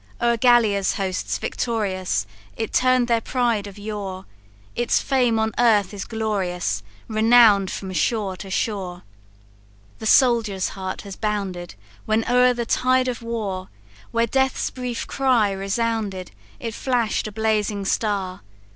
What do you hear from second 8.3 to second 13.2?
to shore. "The soldier's heart has bounded When o'er the tide